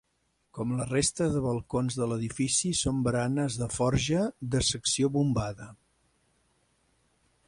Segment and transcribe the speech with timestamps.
[0.59, 5.69] Com la resta de balcons de l'edifici són baranes de forja de secció bombada.